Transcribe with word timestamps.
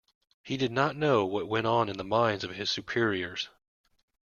He 0.41 0.57
did 0.57 0.71
not 0.71 0.95
know 0.95 1.25
what 1.27 1.47
went 1.47 1.67
on 1.67 1.87
in 1.87 1.97
the 1.97 2.03
minds 2.03 2.43
of 2.43 2.55
his 2.55 2.71
superiors. 2.71 3.49